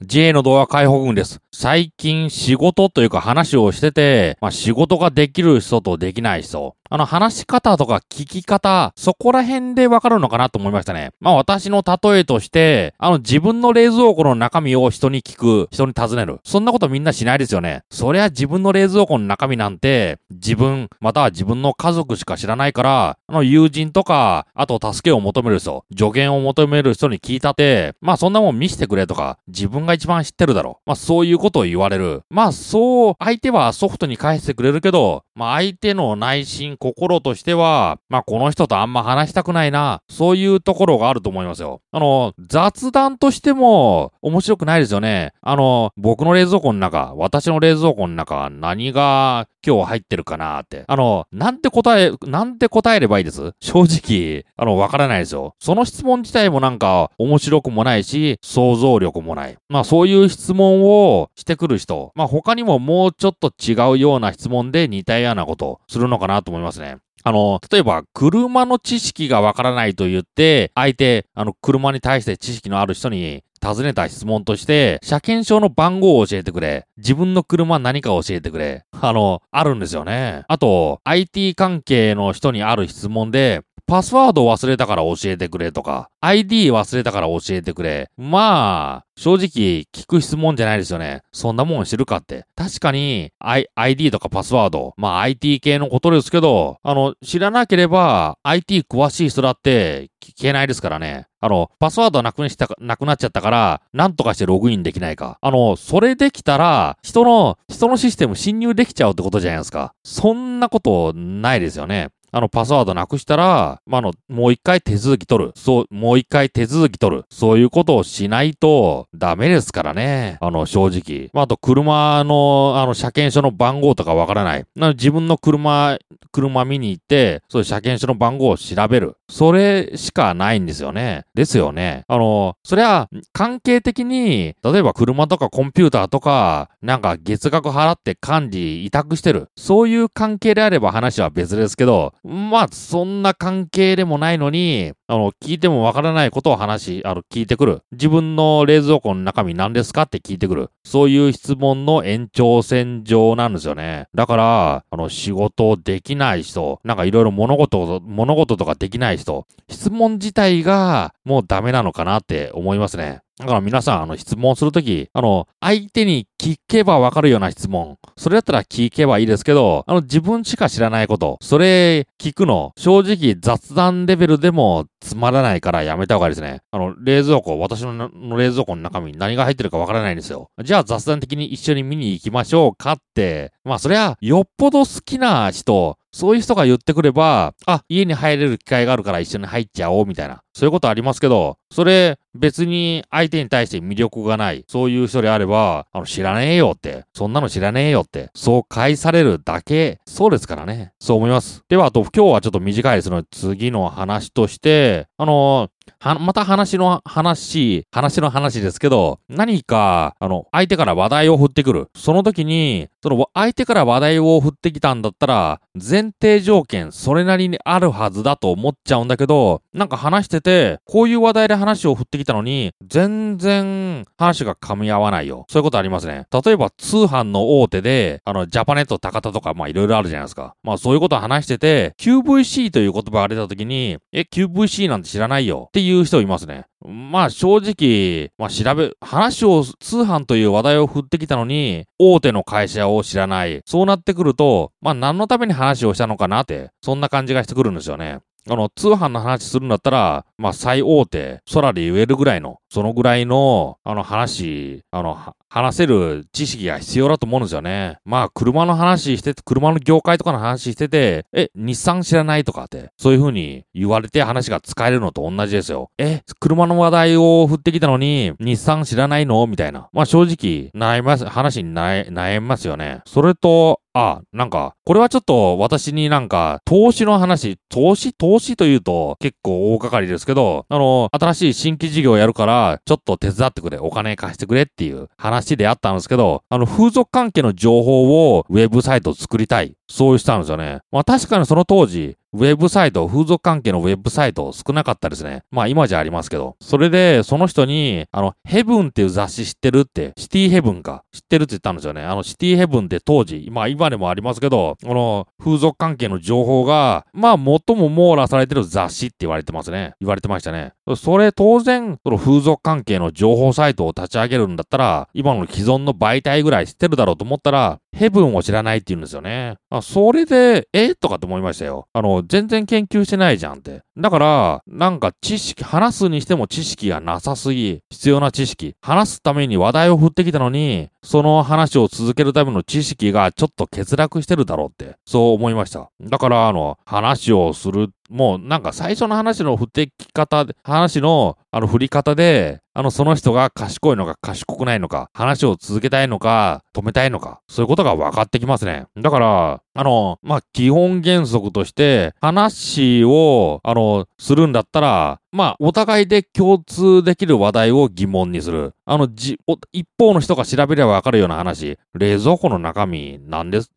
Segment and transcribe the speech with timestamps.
[0.00, 1.40] JA の動画解放軍です。
[1.52, 11.10] 最近仕事というか話をしてて、まあ仕事ができる人とできない人、あの話し方とか聞き方、そこら辺でわかるのかなと思いましたね。
[11.20, 16.40] まあ私の例えとして、あの自分の冷蔵庫の中身を人に聞く、人に尋ねる。
[16.44, 17.82] そんなことみんなしないですよね。
[17.90, 30.88] そりゃ自分の冷蔵庫の中身なんて、自分、または自分の家族しか知らないから、あの友人とか、あと助けを求める人、助言を求める人に聞いたって、まあそんなもん見せてくれとか、自分が一番知ってるだろう。
[30.88, 32.22] まあそういうことを言われる。
[32.30, 41.80] まあそう、相手はソフトに返してくれるけど、まあ相手の内心、心としては、まあこの人とあんま話したくないな、そういうところがあると思いますよ。
[41.92, 45.32] あの、雑談としても面白くないですよね。
[45.42, 50.84] あの、僕の冷蔵庫の中、私の冷蔵庫の中、何が今日入ってるかなって。
[50.86, 53.52] あの、なんて答え、なんて答えればいいです？
[53.60, 55.54] 正直、あの、わからないですよ。
[55.58, 59.56] その質問自体もなんか面白くもないし、想像力もない。
[59.68, 66.98] まあそういう質問をしてくる人、まあ他にももうちょっと違うような質問で似たようなことするのかなと思いますね。
[67.24, 76.86] あの、例えば、車の知識がわからないと言って、相手、あの、車に対して知識のある人に尋ねた質問として、車検証の番号を教えてくれ。
[76.96, 78.84] 自分の車何か教えてくれ。
[78.92, 80.44] あの、あるんですよね。
[80.48, 88.10] あと、IT 関係の人にある質問で、パスワード忘れたから教えてくれとか、ID 忘れたから教えてくれ。
[88.18, 91.22] まあ、正直聞く質問じゃないですよね。
[91.32, 92.44] そんなもん知るかって。
[92.54, 101.26] 確かに、I、ID とかパスワード、まあ IT 系のことですけど、あの、知らなければ IT 詳しい人だって聞けないですからね。
[101.40, 105.38] あの、パスワードなくしたなくなっちゃったから、なんとかしてログインできないか。
[105.40, 109.94] あの、それできたら、人の、人のシステム侵入できちゃうってことじゃないですか。
[110.04, 112.10] そんなことないですよね。
[112.30, 115.52] あの、パスワードなくしたら、まあ、の、もう一回手続き取る。
[115.56, 117.24] そう、もう一回手続き取る。
[117.30, 120.38] そういうことをしないとダメですからね。
[120.40, 121.30] あの、正直。
[121.32, 124.64] まあ、あと、車の、あの、車検証の番号とかわからない。
[124.76, 125.98] な自分の車、
[126.32, 129.16] 車見に行って、そういう車検証の番号を調べる。
[129.30, 131.24] それしかないんですよね。
[131.34, 132.04] ですよね。
[132.08, 139.48] あの、そりゃ、関係的に、例えば車とかコンピューターとか、なんか月額払って管理委託してる。
[139.56, 147.82] そういう関係であれば話は別ですけど、まあ、そんな関係でもないのに、あの、聞いてもわからないことを話し、あの、聞いてくる。
[147.92, 150.70] 自分の冷蔵庫の中身何ですかって聞いてくる。
[150.84, 154.08] そういう質問の延長線上なんですよね。
[154.14, 163.20] だから、あの、仕事できない人、なんかいろいろ物事、物事とかできない人、質問自体がもうダメなのかなって思いますね。
[163.38, 167.96] だから皆さん、あの、質問するとき、あの、相手に聞けばわかるような質問。
[168.16, 171.38] それだったら聞けばいいですけど、あの、自分しか知らないこと。
[171.40, 176.62] それ、聞くの、正直雑談レベルでもつまらないからやめた方がいいですね。
[176.72, 180.50] あの、冷蔵庫、私の冷蔵庫の中身何が入ってるかわからないんですよ。
[180.64, 190.42] じゃあ雑談的に一緒に見に行きましょうかって、まあそりゃ、よっぽど好きな人、そういう人が言ってくれば、あ、家に入れる機会があるから一緒に入っちゃおうみたいな。
[190.54, 194.64] そういうことありますけど、それ別に相手に対して魅力がない。
[194.68, 197.04] そういう人であれば、あの、知らねえよって。
[197.14, 198.30] そんなの知らねえよって。
[198.34, 200.00] そう返されるだけ。
[200.06, 200.92] そうですからね。
[200.98, 201.62] そう思います。
[201.68, 211.88] では、あと今日はちょっと短いですので、次の話として、あのは、また話の話、話の話ですけど、何か、あの、相手から話題を振ってくる。
[211.94, 225.46] その時に、その相手から話題を振ってきたんだったら、前提条件、それなりにあるはずだと思っちゃうんだけど、なんか話してて、こういう話題で話を振ってきたのに、全然話が噛み合わないよ。
[225.48, 226.26] そういうことありますね。
[226.32, 230.54] 例えば通販の大手で、あの、ジャパネット高田とか、まあいろいろあるじゃないですか。
[230.62, 235.70] まあそういうこと話してて、QVC という言葉が出た時に、え、QVC なんて知らないよ。
[235.78, 236.64] っていう人いますね。
[236.84, 243.62] まあ正直、まあ調べ、話を、通販という話題を振ってきたのに、大手の会社を知らない。
[243.64, 248.18] そうなってくると、まあ何のために話をしたのかなって、そんな感じがしてくるんですよね。
[248.50, 255.18] あの、通販の話するんだったら、まあ、最大手、空で言えるぐらいの、そのぐらいの、あの話、あの、
[255.50, 257.98] 話せる知識が必要だと思うんですよね。
[258.04, 265.90] まあ、車の話してて、車の業界とかの話してて、え、日産知らないとかって、そういう風に言われて話が使えるのと同じですよ。
[265.98, 269.46] え、車の話題を振ってきたのに、日産知らないの？
[269.46, 269.88] みたいな。
[269.92, 273.00] まあ、正直、悩みます、話に悩みますよね。
[273.06, 289.74] それと、あ、なんか、これはちょっと私になんか、投資の話、投資投資というと結構大掛かりですけど、あの、新しい新規事業やるから、ちょっと手伝ってくれ、お金貸してくれっていう話であったんですけど、あの、風俗関係の情報をウェブサイト作りたい。
[289.88, 290.80] そうしたんですよね。
[290.92, 295.44] まあ確かにその当時、ウェブサイト、風俗関係のウェブサイト少なかったですね。
[295.50, 296.56] まあ今じゃありますけど。
[296.60, 301.04] それで、その人に、あの、ヘブンっていう雑誌知ってるって、シティヘブンか。
[301.12, 302.02] 知ってるって言ったんですよね。
[302.02, 309.94] あの、シティヘブンって当時、まあ今でもありますけど、この風俗関係の情報が、まあ最も網羅されてる雑誌って言われてますね。
[309.98, 310.74] 言われてましたね。
[310.96, 319.56] それ当然、その風俗関係の情報サイトを立ち上げるんだったら、今の既存の媒体ぐらい知ってるだろうと思ったら、ヘブンを知らないって言うんですよね。
[319.70, 321.88] あ、それで、えとかって思いましたよ。
[321.92, 323.82] あの、全然研究してないじゃんって。
[323.96, 328.76] だから、なんか知識、話すにしても知識がなさすぎ、必要な知識。
[328.80, 335.90] 話すために話題を振ってきたのに、その話を続けるための知識がちょっと欠落してるだろうって、そう思いました。
[336.00, 348.86] だから、あの、話をするもうなんか最初の話の振ってき方、話のあの振り方で、あのその人が賢いのか賢くないのか、話を続けたいのか、止めたいのか、そういうことが分かってきますね。
[348.96, 358.74] だから、あの、まあ、基本原則として、話を、あの、するんだったら、まあ、お互いで共通できる話題を疑問にする。
[358.86, 359.38] あの、じ、
[359.72, 363.70] 一方の人が調べればわかるような話、冷蔵庫の中身、なんです、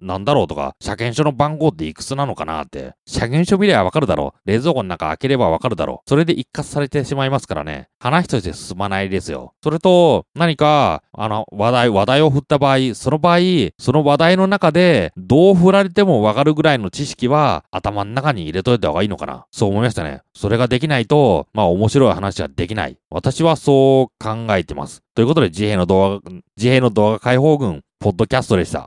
[0.00, 2.92] なんだろうとか、車検証の番号っていくつなのかなって。
[3.06, 4.48] 車検証見ればわかるだろう。
[4.48, 6.08] 冷蔵庫の中開ければわかるだろう。
[6.08, 7.88] それで一括されてしまいますからね。
[8.00, 9.54] 話として進まないですよ。
[9.62, 13.38] それと、何か、あの、話題、話題を振った場合、その場合、
[13.78, 19.46] その話題の中で、どう振られてもわかるぐらいの知識は、頭の中に入れといた方がいいのかな。
[19.50, 20.22] そう思いましたね。
[20.34, 22.96] それができないと、まあ面白い話はできない。
[23.10, 25.02] 私はそう考えてます。
[25.14, 28.86] ということで、自閉の動画、自閉の動画解放軍、ポッドキャストでした。